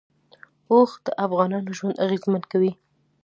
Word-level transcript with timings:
اوښ 0.71 0.91
د 1.05 1.07
افغانانو 1.25 1.75
ژوند 1.77 2.01
اغېزمن 2.05 2.43
کوي. 2.51 2.71